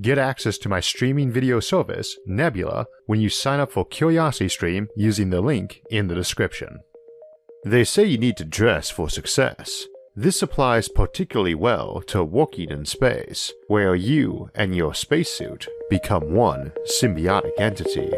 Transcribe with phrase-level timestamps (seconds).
[0.00, 5.30] Get access to my streaming video service, Nebula, when you sign up for CuriosityStream using
[5.30, 6.80] the link in the description.
[7.64, 9.86] They say you need to dress for success.
[10.14, 16.72] This applies particularly well to walking in space, where you and your spacesuit become one
[17.00, 18.12] symbiotic entity.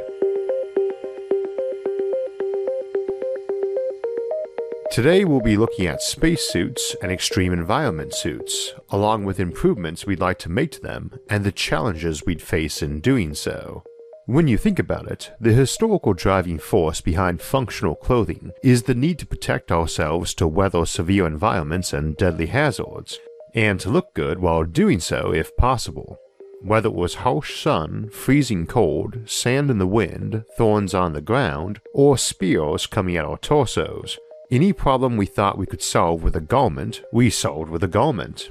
[4.91, 10.41] Today we'll be looking at spacesuits and extreme environment suits, along with improvements we'd like
[10.41, 13.85] to make to them and the challenges we'd face in doing so.
[14.27, 19.21] When you think about it, the historical driving force behind functional clothing is the need
[19.21, 23.21] to protect ourselves to weather severe environments and deadly hazards,
[23.54, 26.19] and to look good while doing so if possible.
[26.63, 31.80] Whether it was harsh sun, freezing cold, sand in the wind, thorns on the ground,
[31.95, 34.19] or spears coming at our torsos,
[34.51, 38.51] any problem we thought we could solve with a garment, we solved with a garment.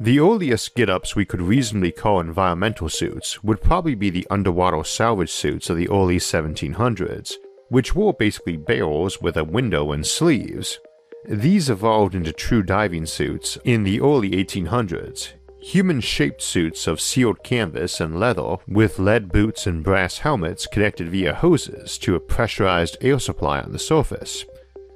[0.00, 4.82] The earliest get ups we could reasonably call environmental suits would probably be the underwater
[4.82, 7.34] salvage suits of the early 1700s,
[7.68, 10.80] which were basically barrels with a window and sleeves.
[11.28, 17.44] These evolved into true diving suits in the early 1800s, human shaped suits of sealed
[17.44, 22.96] canvas and leather with lead boots and brass helmets connected via hoses to a pressurized
[23.00, 24.44] air supply on the surface.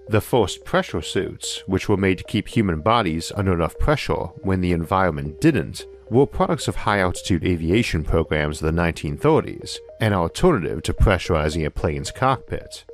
[0.09, 4.61] The first pressure suits, which were made to keep human bodies under enough pressure when
[4.61, 10.83] the environment didn't, were products of high altitude aviation programs of the 1930s, an alternative
[10.85, 12.85] to pressurizing a plane's cockpit.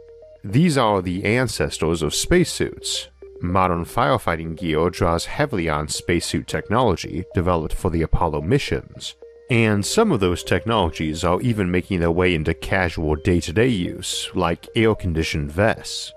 [0.43, 3.09] These are the ancestors of spacesuits.
[3.43, 9.15] Modern firefighting gear draws heavily on spacesuit technology developed for the Apollo missions,
[9.51, 13.69] and some of those technologies are even making their way into casual day to day
[13.69, 16.13] use, like air conditioned vests.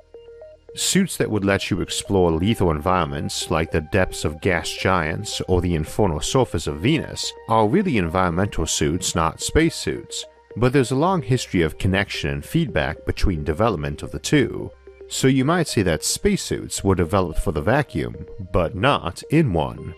[0.75, 5.61] Suits that would let you explore lethal environments like the depths of gas giants or
[5.61, 10.25] the infernal surface of Venus are really environmental suits, not spacesuits.
[10.57, 14.69] But there's a long history of connection and feedback between development of the two.
[15.07, 19.95] So you might say that spacesuits were developed for the vacuum, but not in one.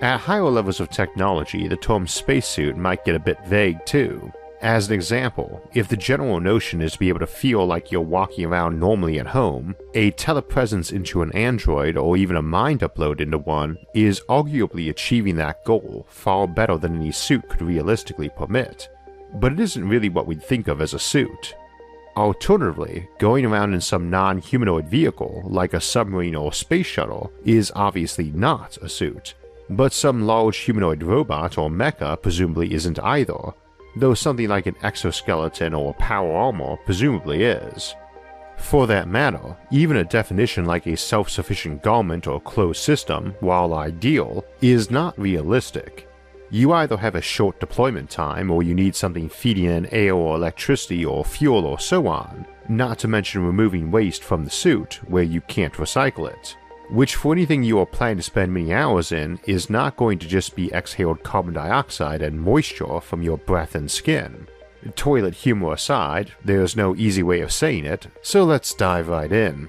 [0.00, 4.32] At higher levels of technology, the term spacesuit might get a bit vague too.
[4.62, 8.00] As an example, if the general notion is to be able to feel like you're
[8.00, 13.20] walking around normally at home, a telepresence into an android or even a mind upload
[13.20, 18.88] into one is arguably achieving that goal far better than any suit could realistically permit.
[19.34, 21.54] But it isn't really what we'd think of as a suit.
[22.16, 27.70] Alternatively, going around in some non humanoid vehicle, like a submarine or space shuttle, is
[27.76, 29.34] obviously not a suit.
[29.68, 33.52] But some large humanoid robot or mecha presumably isn't either,
[33.96, 37.94] though something like an exoskeleton or power armor presumably is.
[38.56, 43.74] For that matter, even a definition like a self sufficient garment or closed system, while
[43.74, 46.08] ideal, is not realistic.
[46.50, 50.36] You either have a short deployment time or you need something feeding in air or
[50.36, 55.24] electricity or fuel or so on, not to mention removing waste from the suit where
[55.24, 56.56] you can't recycle it
[56.90, 60.28] which for anything you are planning to spend many hours in is not going to
[60.28, 64.46] just be exhaled carbon dioxide and moisture from your breath and skin.
[64.94, 69.68] Toilet humor aside, there's no easy way of saying it, so let's dive right in.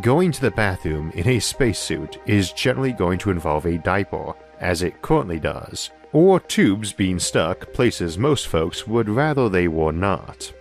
[0.00, 4.82] Going to the bathroom in a spacesuit is generally going to involve a diaper, as
[4.82, 10.52] it currently does, or tubes being stuck places most folks would rather they were not.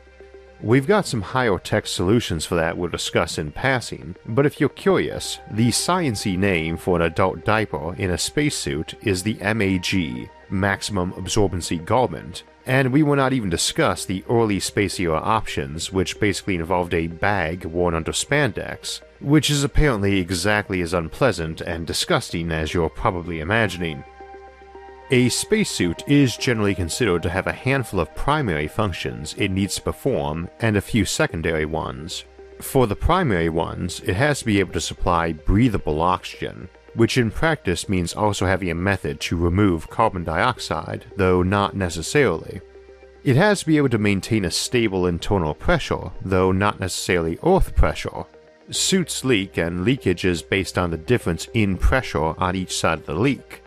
[0.64, 4.70] We've got some higher tech solutions for that we'll discuss in passing, but if you're
[4.70, 11.14] curious, the sciency name for an adult diaper in a spacesuit is the MAG, Maximum
[11.14, 16.56] Absorbency Garment, and we will not even discuss the early space era options, which basically
[16.56, 22.72] involved a bag worn under spandex, which is apparently exactly as unpleasant and disgusting as
[22.72, 24.04] you're probably imagining.
[25.14, 29.82] A spacesuit is generally considered to have a handful of primary functions it needs to
[29.82, 32.24] perform and a few secondary ones.
[32.62, 37.30] For the primary ones, it has to be able to supply breathable oxygen, which in
[37.30, 42.62] practice means also having a method to remove carbon dioxide, though not necessarily.
[43.26, 47.76] It has to be able to maintain a stable internal pressure, though not necessarily earth
[47.76, 48.24] pressure.
[48.70, 53.06] Suits leak, and leakage is based on the difference in pressure on each side of
[53.08, 53.61] the leak.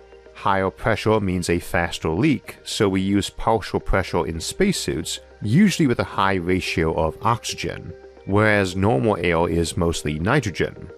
[0.44, 5.98] Higher pressure means a faster leak, so we use partial pressure in spacesuits, usually with
[6.00, 7.94] a high ratio of oxygen,
[8.26, 10.90] whereas normal air is mostly nitrogen.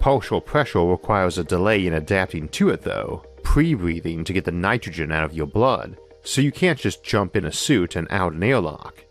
[0.00, 4.50] Partial pressure requires a delay in adapting to it though, pre breathing to get the
[4.50, 8.32] nitrogen out of your blood, so you can't just jump in a suit and out
[8.32, 9.04] an airlock.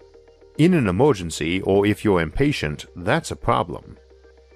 [0.57, 3.99] In an emergency, or if you're impatient, that's a problem.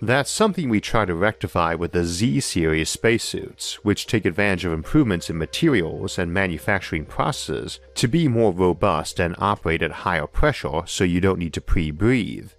[0.01, 4.71] That's something we try to rectify with the Z series spacesuits, which take advantage of
[4.71, 10.83] improvements in materials and manufacturing processes to be more robust and operate at higher pressure
[10.85, 12.51] so you don't need to pre breathe.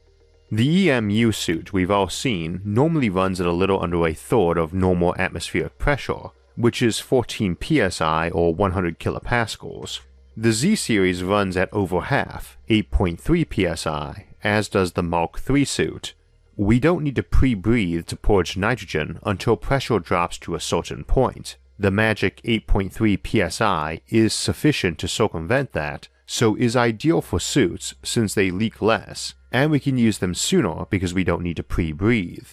[0.52, 4.74] The EMU suit we've all seen normally runs at a little under a third of
[4.74, 10.00] normal atmospheric pressure, which is 14 psi or 100 kilopascals.
[10.36, 16.14] The Z series runs at over half, 8.3 psi, as does the Mark III suit,
[16.60, 21.56] we don't need to pre-breathe to purge nitrogen until pressure drops to a certain point.
[21.78, 28.34] The magic 8.3 psi is sufficient to circumvent that, so is ideal for suits since
[28.34, 32.48] they leak less, and we can use them sooner because we don't need to pre-breathe.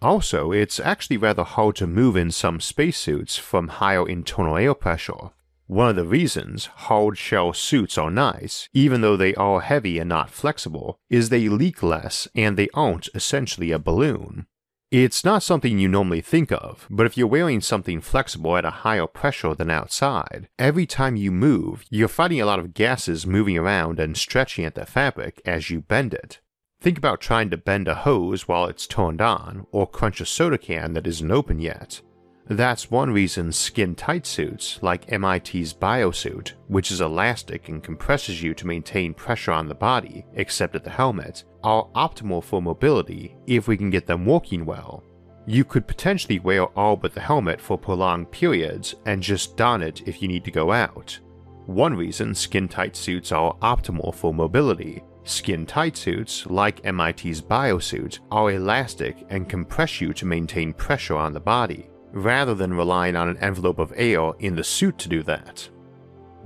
[0.00, 5.32] Also, it's actually rather hard to move in some spacesuits from higher internal air pressure,
[5.68, 10.08] one of the reasons hard shell suits are nice, even though they are heavy and
[10.08, 14.46] not flexible, is they leak less and they aren't essentially a balloon.
[14.90, 18.70] It's not something you normally think of, but if you're wearing something flexible at a
[18.70, 23.58] higher pressure than outside, every time you move, you're fighting a lot of gases moving
[23.58, 26.40] around and stretching at the fabric as you bend it.
[26.80, 30.56] Think about trying to bend a hose while it's turned on, or crunch a soda
[30.56, 32.00] can that isn't open yet.
[32.48, 38.54] That's one reason skin tight suits, like MIT's Biosuit, which is elastic and compresses you
[38.54, 43.68] to maintain pressure on the body, except at the helmet, are optimal for mobility if
[43.68, 45.04] we can get them working well.
[45.46, 50.08] You could potentially wear all but the helmet for prolonged periods and just don it
[50.08, 51.18] if you need to go out.
[51.66, 58.20] One reason skin tight suits are optimal for mobility Skin tight suits, like MIT's Biosuit,
[58.30, 61.90] are elastic and compress you to maintain pressure on the body,
[62.22, 65.68] rather than relying on an envelope of air in the suit to do that.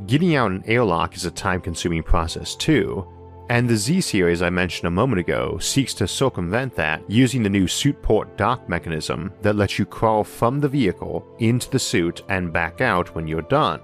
[0.07, 3.07] Getting out an airlock is a time consuming process too,
[3.49, 7.51] and the Z series I mentioned a moment ago seeks to circumvent that using the
[7.51, 12.23] new suit port dock mechanism that lets you crawl from the vehicle into the suit
[12.29, 13.81] and back out when you're done.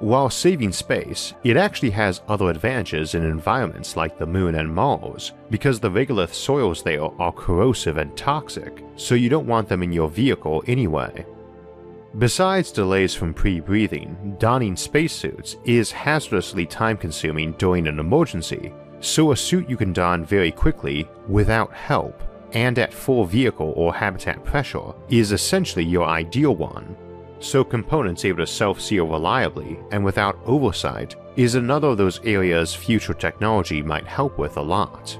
[0.00, 5.32] While saving space, it actually has other advantages in environments like the Moon and Mars,
[5.50, 9.90] because the regolith soils there are corrosive and toxic, so you don't want them in
[9.90, 11.26] your vehicle anyway.
[12.18, 19.32] Besides delays from pre breathing, donning spacesuits is hazardously time consuming during an emergency, so
[19.32, 22.22] a suit you can don very quickly without help
[22.52, 26.96] and at full vehicle or habitat pressure is essentially your ideal one
[27.40, 33.14] so components able to self-seal reliably and without oversight is another of those areas future
[33.14, 35.18] technology might help with a lot.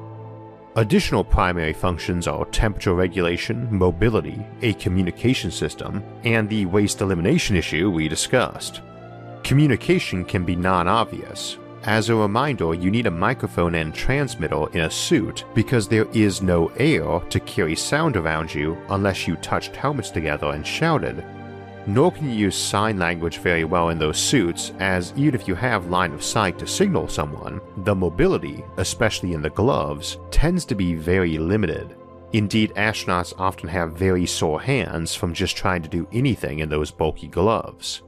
[0.77, 7.91] Additional primary functions are temperature regulation, mobility, a communication system, and the waste elimination issue
[7.91, 8.81] we discussed.
[9.43, 11.59] Communication can be non-obvious.
[11.85, 16.43] As a reminder, you need a microphone and transmitter in a suit because there is
[16.43, 21.25] no air to carry sound around you unless you touched helmets together and shouted,
[21.89, 25.55] nor can you use sign language very well in those suits, as even if you
[25.55, 30.75] have line of sight to signal someone, the mobility, especially in the gloves, tends to
[30.75, 31.97] be very limited.
[32.35, 36.91] Indeed, astronauts often have very sore hands from just trying to do anything in those
[36.91, 38.03] bulky gloves.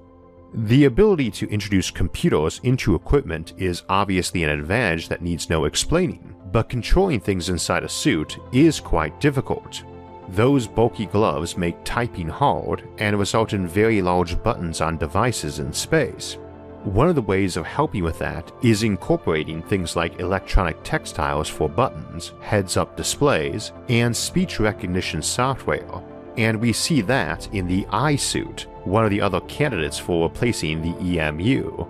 [0.52, 6.34] The ability to introduce computers into equipment is obviously an advantage that needs no explaining,
[6.52, 9.84] but controlling things inside a suit is quite difficult,
[10.32, 15.72] those bulky gloves make typing hard and result in very large buttons on devices in
[15.72, 16.38] space.
[16.84, 21.68] One of the ways of helping with that is incorporating things like electronic textiles for
[21.68, 26.02] buttons, heads up displays, and speech recognition software,
[26.38, 31.18] and we see that in the iSuit, one of the other candidates for replacing the
[31.20, 31.86] EMU.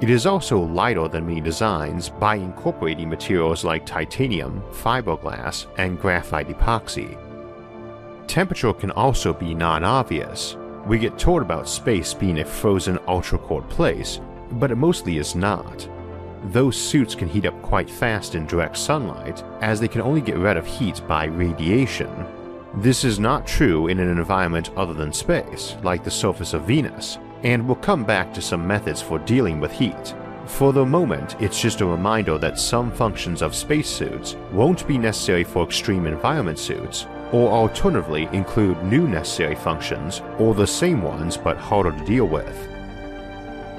[0.00, 6.48] It is also lighter than many designs by incorporating materials like titanium, fiberglass, and graphite
[6.48, 7.18] epoxy,
[8.32, 10.56] Temperature can also be non-obvious.
[10.86, 14.20] We get told about space being a frozen ultra-cold place,
[14.52, 15.86] but it mostly is not.
[16.44, 20.38] Those suits can heat up quite fast in direct sunlight, as they can only get
[20.38, 22.08] rid of heat by radiation.
[22.76, 27.18] This is not true in an environment other than space, like the surface of Venus,
[27.42, 30.14] and we'll come back to some methods for dealing with heat.
[30.46, 35.44] For the moment, it's just a reminder that some functions of spacesuits won't be necessary
[35.44, 41.56] for extreme environment suits, or alternatively include new necessary functions or the same ones but
[41.56, 42.68] harder to deal with.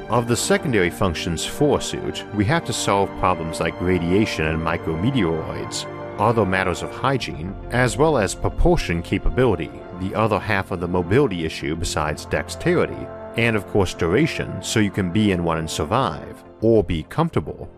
[0.09, 4.59] Of the secondary functions for a suit, we have to solve problems like radiation and
[4.59, 5.87] micrometeoroids,
[6.19, 11.45] other matters of hygiene, as well as propulsion capability, the other half of the mobility
[11.45, 13.07] issue besides dexterity,
[13.37, 17.71] and of course duration so you can be in one and survive, or be comfortable.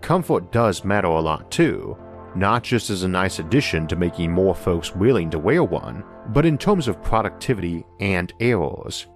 [0.00, 1.96] Comfort does matter a lot too,
[2.36, 6.46] not just as a nice addition to making more folks willing to wear one, but
[6.46, 9.06] in terms of productivity and errors.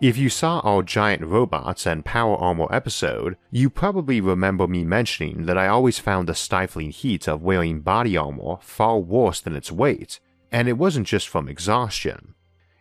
[0.00, 5.46] If you saw our giant robots and power armor episode, you probably remember me mentioning
[5.46, 9.70] that I always found the stifling heat of wearing body armor far worse than its
[9.70, 10.18] weight,
[10.50, 12.34] and it wasn't just from exhaustion.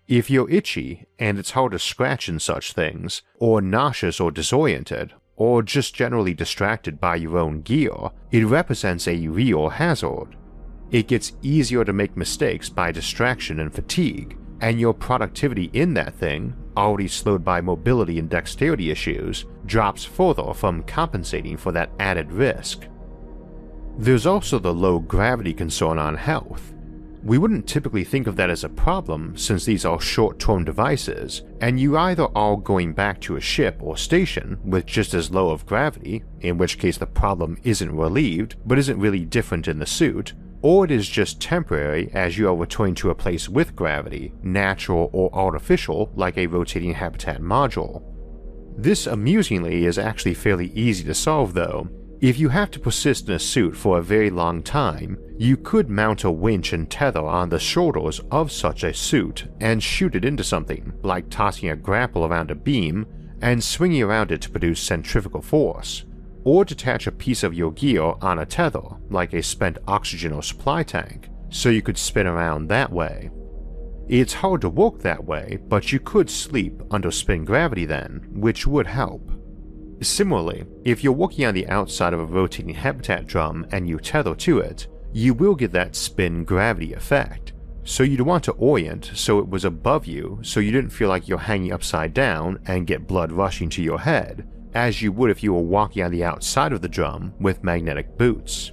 [0.07, 5.13] If you're itchy and it's hard to scratch in such things, or nauseous or disoriented,
[5.41, 7.91] or just generally distracted by your own gear,
[8.29, 10.35] it represents a real hazard.
[10.91, 16.13] It gets easier to make mistakes by distraction and fatigue, and your productivity in that
[16.13, 22.31] thing, already slowed by mobility and dexterity issues, drops further from compensating for that added
[22.31, 22.85] risk.
[23.97, 26.71] There's also the low gravity concern on health.
[27.23, 31.43] We wouldn't typically think of that as a problem since these are short term devices,
[31.61, 35.51] and you either are going back to a ship or station with just as low
[35.51, 39.85] of gravity, in which case the problem isn't relieved but isn't really different in the
[39.85, 44.33] suit, or it is just temporary as you are returning to a place with gravity,
[44.41, 48.03] natural or artificial, like a rotating habitat module.
[48.77, 51.87] This amusingly is actually fairly easy to solve though.
[52.19, 55.89] If you have to persist in a suit for a very long time, you could
[55.89, 60.23] mount a winch and tether on the shoulders of such a suit and shoot it
[60.23, 63.07] into something, like tossing a grapple around a beam
[63.41, 66.05] and swinging around it to produce centrifugal force
[66.43, 70.43] or detach a piece of your gear on a tether, like a spent oxygen or
[70.43, 73.31] supply tank, so you could spin around that way.
[74.07, 78.67] It's hard to work that way, but you could sleep under spin gravity then, which
[78.67, 79.31] would help.
[80.03, 84.35] Similarly, if you're working on the outside of a rotating habitat drum and you tether
[84.35, 87.53] to it, you will get that spin gravity effect.
[87.83, 91.27] So you'd want to orient so it was above you so you didn't feel like
[91.27, 95.43] you're hanging upside down and get blood rushing to your head, as you would if
[95.43, 98.71] you were walking on the outside of the drum with magnetic boots.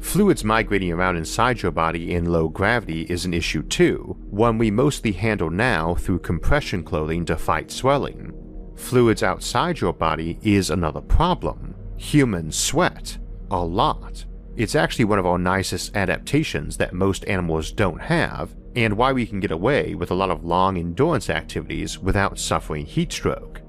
[0.00, 4.70] Fluids migrating around inside your body in low gravity is an issue too, one we
[4.70, 8.32] mostly handle now through compression clothing to fight swelling.
[8.76, 11.74] Fluids outside your body is another problem.
[11.96, 13.16] Humans sweat.
[13.50, 14.24] A lot.
[14.56, 19.26] It's actually one of our nicest adaptations that most animals don't have, and why we
[19.26, 23.60] can get away with a lot of long endurance activities without suffering heat stroke.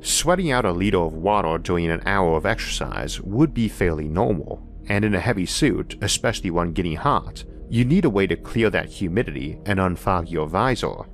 [0.00, 4.66] Sweating out a liter of water during an hour of exercise would be fairly normal,
[4.88, 8.68] and in a heavy suit, especially one getting hot, you need a way to clear
[8.70, 11.04] that humidity and unfog your visor.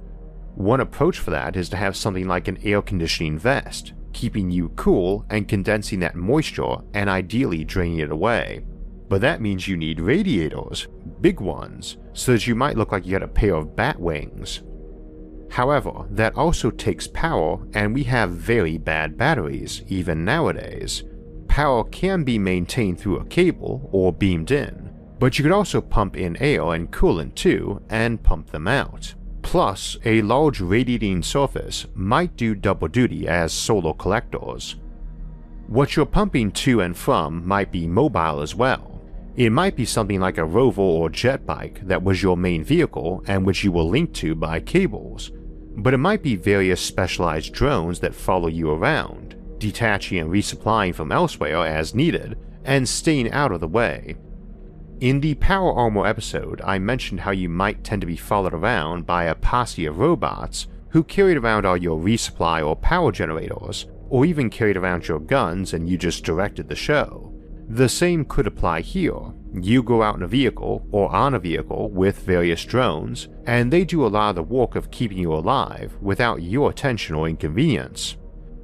[0.55, 4.71] One approach for that is to have something like an air conditioning vest, keeping you
[4.71, 8.65] cool and condensing that moisture and ideally draining it away.
[9.13, 10.89] But that means you need radiators,
[11.21, 14.63] big ones, so that you might look like you had a pair of bat wings,
[15.51, 21.03] However, that also takes power, and we have very bad batteries, even nowadays.
[21.47, 26.17] Power can be maintained through a cable or beamed in, but you could also pump
[26.17, 29.15] in air and coolant too, and pump them out.
[29.43, 34.77] Plus, a large radiating surface might do double duty as solar collectors.
[35.67, 38.92] What you're pumping to and from might be mobile as well.
[39.35, 43.25] It might be something like a rover or jet bike that was your main vehicle
[43.27, 45.31] and which you were linked to by cables,
[45.75, 51.11] but it might be various specialized drones that follow you around, detaching and resupplying from
[51.11, 54.17] elsewhere as needed, and staying out of the way.
[55.01, 59.07] In the Power Armor episode, I mentioned how you might tend to be followed around
[59.07, 64.27] by a posse of robots who carried around all your resupply or power generators, or
[64.27, 67.32] even carried around your guns and you just directed the show.
[67.73, 71.89] The same could apply here, you go out in a vehicle or on a vehicle
[71.89, 75.97] with various drones, and they do a lot of the work of keeping you alive
[76.03, 78.19] without your attention or inconvenience.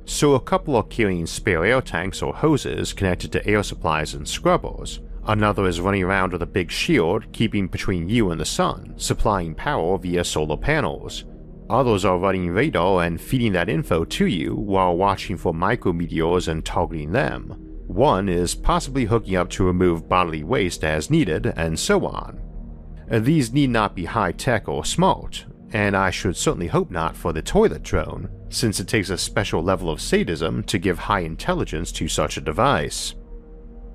[0.04, 4.28] So, a couple are carrying spare air tanks or hoses connected to air supplies and
[4.28, 5.00] scrubbers.
[5.24, 9.54] Another is running around with a big shield keeping between you and the sun, supplying
[9.54, 11.24] power via solar panels.
[11.70, 16.62] Others are running radar and feeding that info to you while watching for micrometeors and
[16.62, 17.67] targeting them.
[17.88, 22.38] One is possibly hooking up to remove bodily waste as needed, and so on.
[23.10, 27.32] These need not be high tech or smart, and I should certainly hope not for
[27.32, 31.90] the toilet drone, since it takes a special level of sadism to give high intelligence
[31.92, 33.14] to such a device.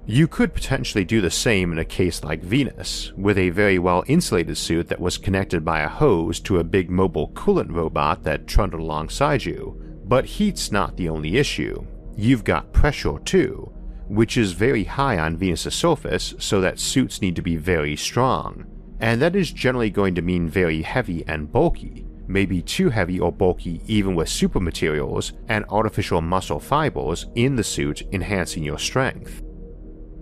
[0.06, 4.04] You could potentially do the same in a case like Venus, with a very well
[4.08, 8.48] insulated suit that was connected by a hose to a big mobile coolant robot that
[8.48, 9.80] trundled alongside you.
[10.04, 11.86] But heat's not the only issue.
[12.18, 13.73] You've got pressure too,
[14.08, 18.66] which is very high on Venus' surface, so that suits need to be very strong.
[19.00, 23.32] And that is generally going to mean very heavy and bulky, maybe too heavy or
[23.32, 29.42] bulky even with super materials and artificial muscle fibers in the suit enhancing your strength.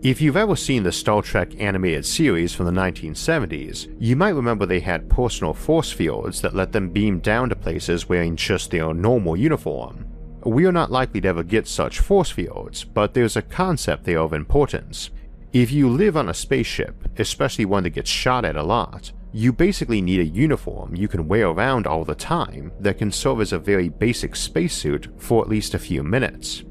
[0.02, 4.66] If you've ever seen the Star Trek animated series from the 1970s, you might remember
[4.66, 8.96] they had personal force fields that let them beam down to places wearing just their
[8.96, 10.08] normal uniform.
[10.44, 14.20] We are not likely to ever get such force fields, but there's a concept there
[14.20, 15.12] of importance.
[15.54, 19.54] If you live on a spaceship, especially one that gets shot at a lot, you
[19.54, 23.54] basically need a uniform you can wear around all the time that can serve as
[23.54, 26.64] a very basic spacesuit for at least a few minutes.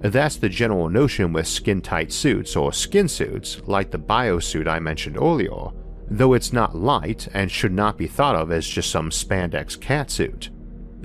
[0.00, 4.80] That's the general notion with skin tight suits or skin suits, like the biosuit I
[4.80, 5.68] mentioned earlier,
[6.10, 10.48] though it's not light and should not be thought of as just some spandex catsuit.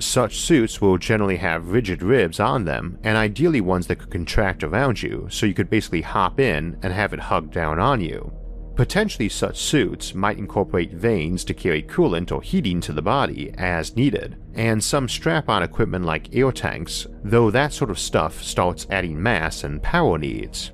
[0.00, 4.62] Such suits will generally have rigid ribs on them, and ideally ones that could contract
[4.62, 8.32] around you so you could basically hop in and have it hug down on you.
[8.76, 13.96] Potentially, such suits might incorporate vanes to carry coolant or heating to the body as
[13.96, 18.86] needed, and some strap on equipment like air tanks, though that sort of stuff starts
[18.88, 20.70] adding mass and power needs.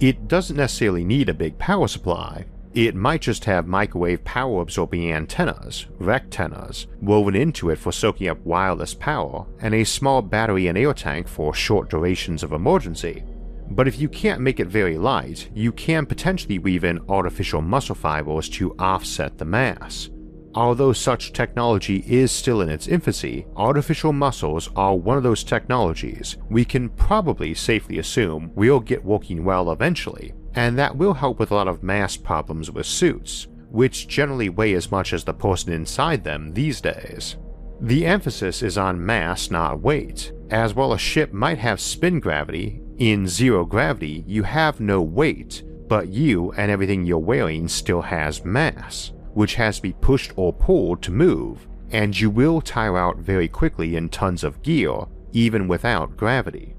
[0.00, 5.10] It doesn't necessarily need a big power supply, it might just have microwave power absorbing
[5.10, 10.76] antennas, rectennas, woven into it for soaking up wireless power, and a small battery and
[10.76, 13.24] air tank for short durations of emergency.
[13.70, 17.94] But if you can't make it very light, you can potentially weave in artificial muscle
[17.94, 20.10] fibers to offset the mass.
[20.54, 26.36] Although such technology is still in its infancy, artificial muscles are one of those technologies
[26.50, 31.50] we can probably safely assume will get working well eventually, and that will help with
[31.50, 35.72] a lot of mass problems with suits, which generally weigh as much as the person
[35.72, 37.36] inside them these days.
[37.80, 42.80] The emphasis is on mass, not weight, as while a ship might have spin gravity,
[42.96, 48.44] in zero gravity you have no weight, but you and everything you're wearing still has
[48.44, 53.18] mass, which has to be pushed or pulled to move, and you will tire out
[53.18, 56.75] very quickly in tons of gear, even without gravity.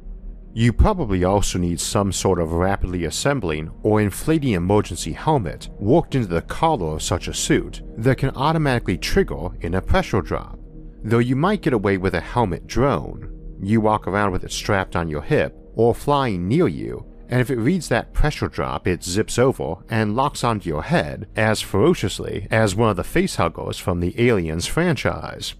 [0.57, 6.29] You probably also need some sort of rapidly assembling or inflating emergency helmet worked into
[6.29, 10.57] the collar of such a suit that can automatically trigger in a pressure drop.
[11.03, 14.95] Though you might get away with a helmet drone, you walk around with it strapped
[14.95, 19.03] on your hip or flying near you, and if it reads that pressure drop, it
[19.03, 23.99] zips over and locks onto your head as ferociously as one of the facehuggers from
[23.99, 25.53] the Aliens franchise.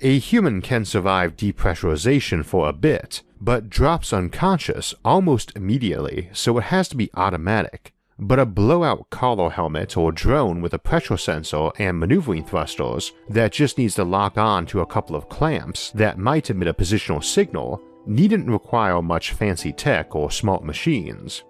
[0.00, 6.64] A human can survive depressurization for a bit, but drops unconscious almost immediately, so it
[6.64, 7.92] has to be automatic.
[8.18, 13.52] But a blowout collar helmet or drone with a pressure sensor and maneuvering thrusters that
[13.52, 17.22] just needs to lock on to a couple of clamps that might emit a positional
[17.22, 21.42] signal needn't require much fancy tech or smart machines.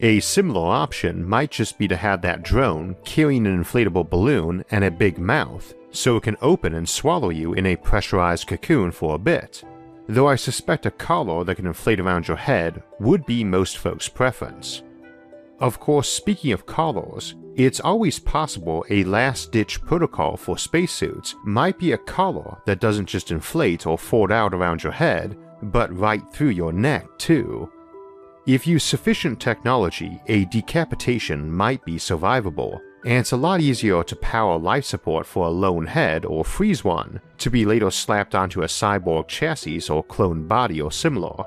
[0.00, 4.84] A similar option might just be to have that drone carrying an inflatable balloon and
[4.84, 9.14] a big mouth so it can open and swallow you in a pressurized cocoon for
[9.14, 9.62] a bit,
[10.14, 14.08] though I suspect a collar that can inflate around your head would be most folks'
[14.08, 14.82] preference.
[15.60, 21.78] Of course, speaking of collars, it's always possible a last ditch protocol for spacesuits might
[21.78, 26.22] be a collar that doesn't just inflate or fold out around your head, but right
[26.32, 27.70] through your neck, too.
[28.46, 34.16] If you sufficient technology, a decapitation might be survivable, and it's a lot easier to
[34.16, 38.62] power life support for a lone head or freeze one to be later slapped onto
[38.62, 41.44] a cyborg chassis or clone body or similar.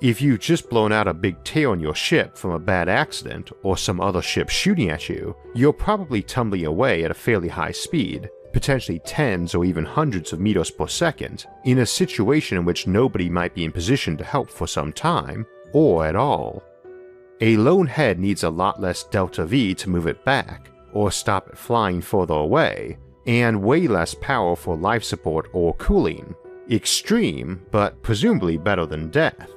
[0.00, 3.50] If you've just blown out a big tear on your ship from a bad accident
[3.62, 7.70] or some other ship shooting at you, you're probably tumbling away at a fairly high
[7.70, 12.88] speed, potentially tens or even hundreds of meters per second, in a situation in which
[12.88, 16.64] nobody might be in position to help for some time, or at all.
[17.40, 21.56] A lone head needs a lot less delta V to move it back, or stop
[21.56, 26.34] flying further away, and way less power for life support or cooling.
[26.70, 29.50] Extreme, but presumably better than death.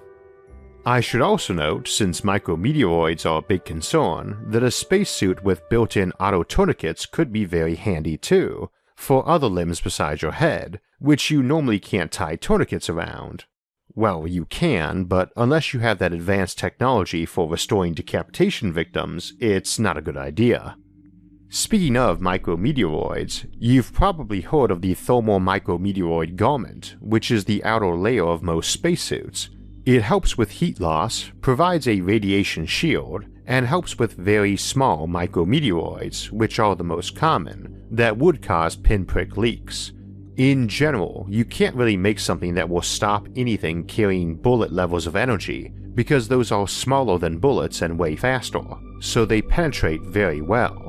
[0.87, 5.97] I should also note, since micrometeoroids are a big concern, that a spacesuit with built
[5.97, 11.31] in auto tourniquets could be very handy too, for other limbs besides your head, which
[11.31, 13.45] you normally can't tie tourniquets around.
[13.95, 19.79] Well, you can, but unless you have that advanced technology for restoring decapitation victims, it's
[19.79, 20.77] not a good idea.
[21.49, 27.95] Speaking of micrometeoroids, you've probably heard of the thermal micrometeoroid garment, which is the outer
[27.95, 29.49] layer of most spacesuits.
[29.85, 36.31] It helps with heat loss, provides a radiation shield, and helps with very small micrometeoroids,
[36.31, 39.91] which are the most common, that would cause pinprick leaks.
[40.37, 45.15] In general, you can't really make something that will stop anything carrying bullet levels of
[45.15, 48.61] energy because those are smaller than bullets and way faster,
[48.99, 50.84] so they penetrate very well.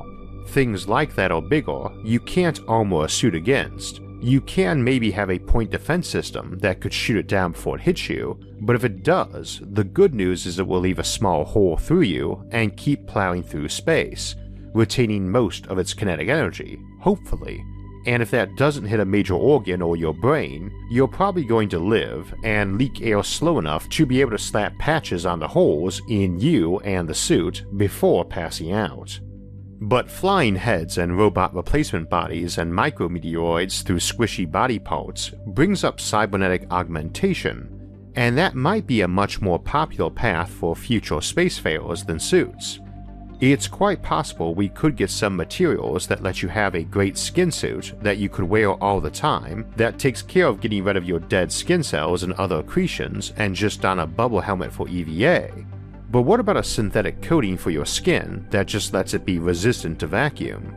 [0.47, 4.01] Things like that are bigger, you can't armor a suit against.
[4.21, 7.81] You can maybe have a point defense system that could shoot it down before it
[7.81, 11.45] hits you, but if it does, the good news is it will leave a small
[11.45, 14.35] hole through you and keep plowing through space,
[14.73, 17.63] retaining most of its kinetic energy, hopefully,
[18.07, 21.77] and if that doesn't hit a major organ or your brain, you're probably going to
[21.77, 26.01] live and leak air slow enough to be able to slap patches on the holes
[26.07, 29.19] in you and the suit before passing out.
[29.79, 35.99] But flying heads and robot replacement bodies and micrometeoroids through squishy body parts brings up
[35.99, 42.19] cybernetic augmentation, and that might be a much more popular path for future spacefarers than
[42.19, 42.79] suits.
[43.39, 47.51] It's quite possible we could get some materials that let you have a great skin
[47.51, 51.05] suit that you could wear all the time that takes care of getting rid of
[51.05, 55.51] your dead skin cells and other accretions and just on a bubble helmet for EVA.
[56.09, 59.99] But what about a synthetic coating for your skin that just lets it be resistant
[59.99, 60.75] to vacuum?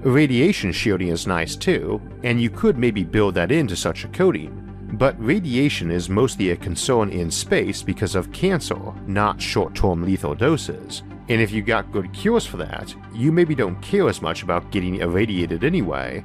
[0.00, 4.60] Radiation shielding is nice too, and you could maybe build that into such a coating.
[4.94, 10.34] But radiation is mostly a concern in space because of cancer, not short term lethal
[10.34, 14.42] doses, and if you got good cures for that, you maybe don't care as much
[14.42, 16.22] about getting irradiated anyway.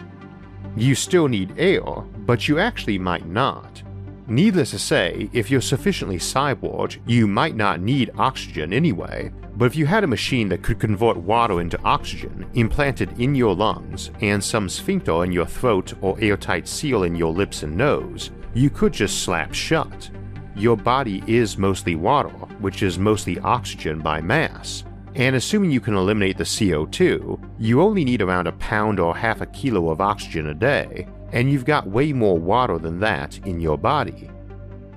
[0.76, 1.84] You still need air,
[2.26, 3.82] but you actually might not.
[4.30, 9.76] Needless to say, if you're sufficiently cyborg, you might not need oxygen anyway, but if
[9.76, 14.44] you had a machine that could convert water into oxygen implanted in your lungs and
[14.44, 18.94] some sphincter in your throat or airtight seal in your lips and nose, you could
[18.94, 20.12] just slap shut.
[20.56, 24.84] Your body is mostly water, which is mostly oxygen by mass,
[25.16, 29.42] and assuming you can eliminate the CO2, you only need around a pound or half
[29.42, 33.60] a kilo of oxygen a day, and you've got way more water than that in
[33.60, 34.30] your body.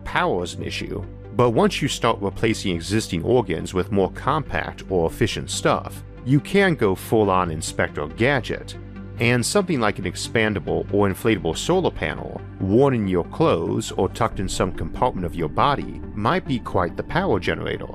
[0.05, 5.09] Power is an issue, but once you start replacing existing organs with more compact or
[5.09, 8.77] efficient stuff, you can go full on Inspector Gadget,
[9.19, 14.41] and something like an expandable or inflatable solar panel worn in your clothes or tucked
[14.41, 17.89] in some compartment of your body might be quite the power generator.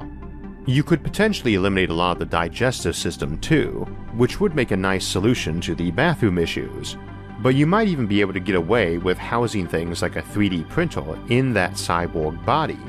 [0.65, 4.77] You could potentially eliminate a lot of the digestive system too, which would make a
[4.77, 6.97] nice solution to the bathroom issues.
[7.39, 10.67] But you might even be able to get away with housing things like a 3D
[10.69, 12.79] printer in that cyborg body.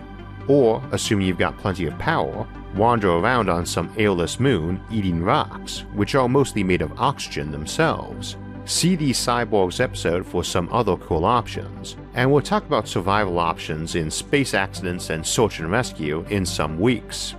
[0.46, 5.84] Or, assuming you've got plenty of power, wander around on some airless moon eating rocks,
[5.92, 8.37] which are mostly made of oxygen themselves.
[8.64, 13.94] See the Cyborgs episode for some other cool options, and we'll talk about survival options
[13.94, 17.34] in space accidents and search and rescue in some weeks.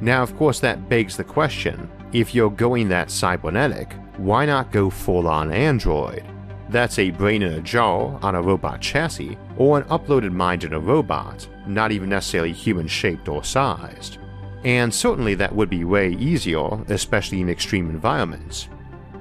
[0.00, 4.90] Now, of course, that begs the question if you're going that cybernetic, why not go
[4.90, 6.24] full on Android?
[6.68, 10.72] That's a brain in a jar on a robot chassis, or an uploaded mind in
[10.72, 14.18] a robot, not even necessarily human shaped or sized.
[14.64, 18.68] And certainly that would be way easier, especially in extreme environments.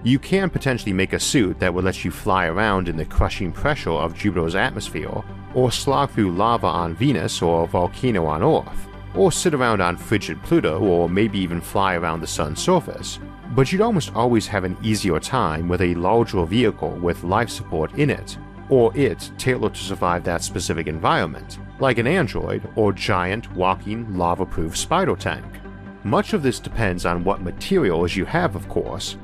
[0.04, 3.52] You can potentially make a suit that would let you fly around in the crushing
[3.52, 8.88] pressure of Jupiter's atmosphere, or slog through lava on Venus or a volcano on Earth,
[9.14, 13.20] or sit around on frigid Pluto, or maybe even fly around the sun's surface.
[13.54, 17.94] But you'd almost always have an easier time with a larger vehicle with life support
[17.94, 18.38] in it,
[18.70, 24.46] or it tailored to survive that specific environment, like an android or giant walking lava
[24.46, 25.46] proof spider tank.
[26.04, 29.18] Much of this depends on what materials you have, of course,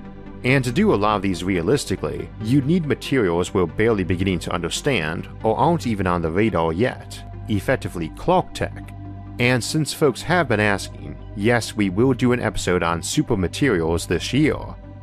[0.43, 4.51] and to do a lot of these realistically, you'd need materials we're barely beginning to
[4.51, 8.91] understand or aren't even on the radar yet, effectively Clarketech,
[9.39, 14.07] and since folks have been asking, yes, we will do an episode on super materials
[14.07, 14.57] this year.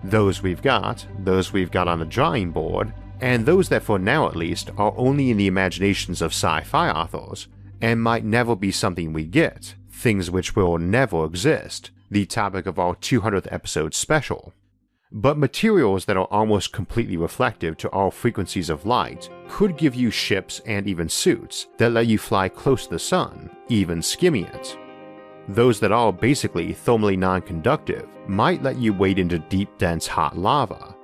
[0.04, 4.28] Those we've got, those we've got on the drawing board, and those that for now
[4.28, 7.48] at least are only in the imaginations of sci fi authors,
[7.80, 12.78] and might never be something we get, things which will never exist, the topic of
[12.78, 14.52] our 200th episode special.
[15.10, 20.10] But materials that are almost completely reflective to all frequencies of light could give you
[20.10, 24.76] ships and even suits that let you fly close to the sun, even skimming it.
[25.48, 30.94] Those that are basically thermally non-conductive might let you wade into deep dense hot lava.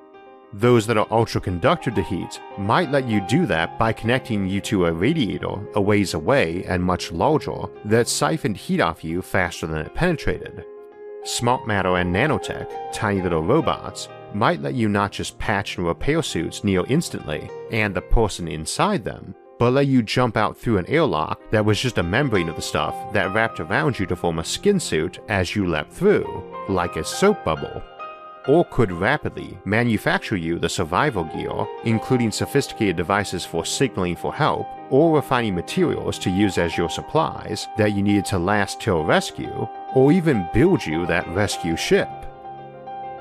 [0.52, 4.84] Those that are ultra-conductive to heat might let you do that by connecting you to
[4.86, 9.78] a radiator a ways away and much larger that siphoned heat off you faster than
[9.78, 10.64] it penetrated.
[11.24, 16.22] Smart matter and nanotech, tiny little robots, might let you not just patch and repair
[16.22, 20.86] suits near instantly and the person inside them, but let you jump out through an
[20.86, 24.38] airlock that was just a membrane of the stuff that wrapped around you to form
[24.38, 27.82] a skin suit as you leapt through, like a soap bubble.
[28.46, 34.66] Or could rapidly manufacture you the survival gear, including sophisticated devices for signaling for help,
[34.90, 39.66] or refining materials to use as your supplies that you needed to last till rescue,
[39.94, 42.08] or even build you that rescue ship.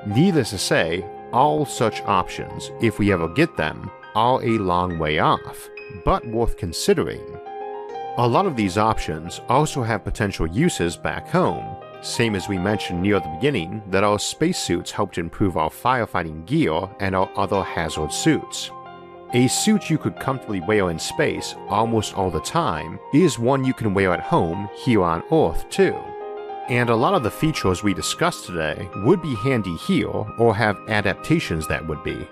[0.05, 5.19] Needless to say, all such options, if we ever get them, are a long way
[5.19, 5.69] off,
[6.03, 7.21] but worth considering.
[8.17, 13.01] A lot of these options also have potential uses back home, same as we mentioned
[13.01, 18.11] near the beginning that our spacesuits helped improve our firefighting gear and our other hazard
[18.11, 18.69] suits.
[19.33, 23.73] A suit you could comfortably wear in space almost all the time is one you
[23.73, 25.95] can wear at home here on Earth too.
[26.69, 30.77] And a lot of the features we discussed today would be handy here or have
[30.87, 32.27] adaptations that would be.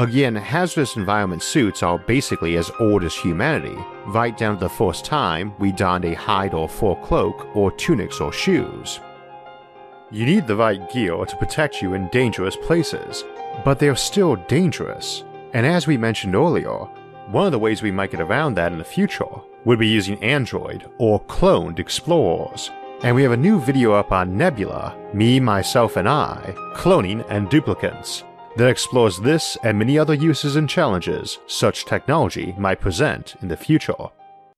[0.00, 5.04] Again, hazardous environment suits are basically as old as humanity, right down to the first
[5.04, 8.98] time we donned a hide or fur cloak or tunics or shoes.
[10.10, 13.24] You need the right gear to protect you in dangerous places,
[13.62, 15.22] but they're still dangerous.
[15.52, 16.78] And as we mentioned earlier,
[17.28, 19.28] one of the ways we might get around that in the future
[19.66, 22.70] would be using Android or cloned explorers
[23.02, 27.48] and we have a new video up on Nebula, Me, Myself, and I, Cloning and
[27.48, 28.24] Duplicates,
[28.56, 33.56] that explores this and many other uses and challenges such technology might present in the
[33.56, 33.94] future.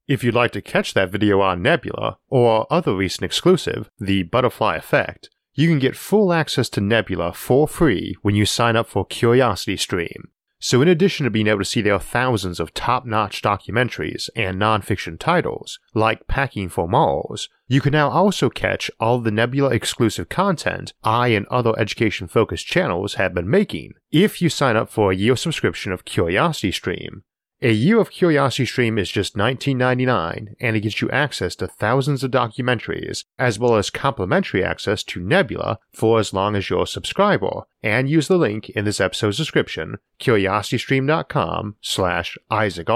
[0.09, 4.77] If you'd like to catch that video on Nebula, or other recent exclusive, The Butterfly
[4.77, 9.05] Effect, you can get full access to Nebula for free when you sign up for
[9.05, 10.31] Curiosity Stream.
[10.65, 14.61] So, in addition to being able to see their thousands of top notch documentaries and
[14.61, 20.29] non-fiction titles, like Packing for Mars, you can now also catch all the Nebula exclusive
[20.29, 25.11] content I and other education focused channels have been making if you sign up for
[25.11, 27.25] a year subscription of Curiosity Stream.
[27.65, 32.25] A year of Curiosity Stream is just $19.99, and it gets you access to thousands
[32.25, 36.87] of documentaries, as well as complimentary access to Nebula for as long as you're a
[36.89, 37.63] subscriber.
[37.81, 42.89] And use the link in this episode's description, curiositystream.com slash Isaac.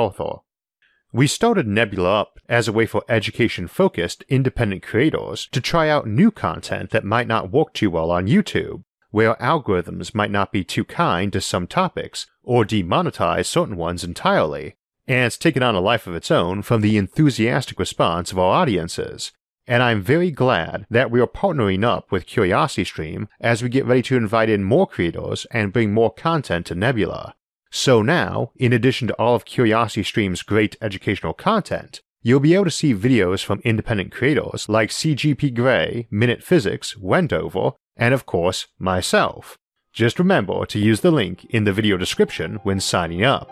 [1.13, 6.09] We started Nebula up as a way for education focused independent creators to try out
[6.09, 10.65] new content that might not work too well on YouTube, where algorithms might not be
[10.65, 14.75] too kind to some topics or demonetize certain ones entirely,
[15.07, 18.63] and it's taken on a life of its own from the enthusiastic response of our
[18.63, 19.33] audiences.
[19.67, 24.03] And I'm very glad that we are partnering up with CuriosityStream as we get ready
[24.03, 27.35] to invite in more creators and bring more content to Nebula.
[27.71, 32.71] So now, in addition to all of CuriosityStream's great educational content, you'll be able to
[32.71, 39.59] see videos from independent creators like CGP Grey, Minute Physics, Wendover, and of course, myself.
[39.93, 43.51] Just remember to use the link in the video description when signing up.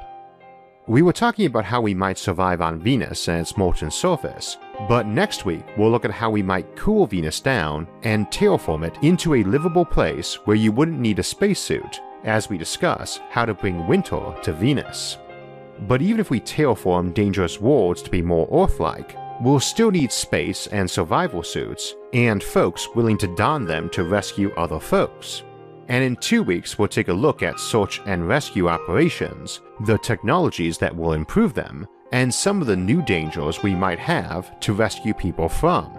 [0.86, 5.06] We were talking about how we might survive on Venus and its molten surface, but
[5.06, 9.32] next week we'll look at how we might cool Venus down and terraform it into
[9.32, 13.86] a livable place where you wouldn't need a spacesuit, as we discuss how to bring
[13.86, 15.16] winter to Venus.
[15.88, 20.12] But even if we terraform dangerous worlds to be more Earth like, we'll still need
[20.12, 25.42] space and survival suits, and folks willing to don them to rescue other folks.
[25.88, 30.78] And in two weeks, we'll take a look at search and rescue operations, the technologies
[30.78, 35.12] that will improve them, and some of the new dangers we might have to rescue
[35.12, 35.92] people from.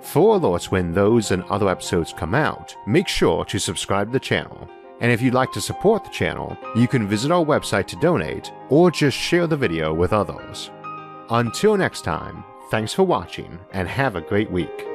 [0.00, 4.20] For alerts when those and other episodes come out, make sure to subscribe to the
[4.20, 4.68] channel.
[5.00, 8.52] And if you'd like to support the channel, you can visit our website to donate
[8.68, 10.70] or just share the video with others.
[11.30, 14.91] Until next time, thanks for watching and have a great week.